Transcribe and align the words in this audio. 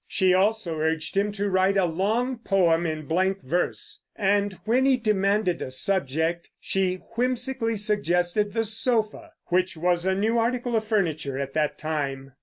She 0.07 0.33
also 0.33 0.79
urged 0.79 1.15
him 1.15 1.31
to 1.33 1.47
write 1.47 1.77
a 1.77 1.85
long 1.85 2.39
poem 2.39 2.87
in 2.87 3.05
blank 3.05 3.43
verse; 3.43 4.01
and 4.15 4.53
when 4.65 4.83
he 4.85 4.97
demanded 4.97 5.61
a 5.61 5.69
subject, 5.69 6.49
she 6.59 6.95
whimsically 7.13 7.77
suggested 7.77 8.53
the 8.53 8.65
sofa, 8.65 9.33
which 9.49 9.77
was 9.77 10.07
a 10.07 10.15
new 10.15 10.39
article 10.39 10.75
of 10.75 10.85
furniture 10.85 11.37
at 11.37 11.53
that 11.53 11.77
time. 11.77 12.31